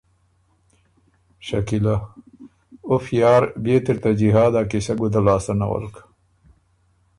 [1.47, 1.95] شکیلۀ:
[2.91, 5.95] ”اُف یار بيې ت اِر ته جهاد ا قیصۀ ګُده لاسته نولک“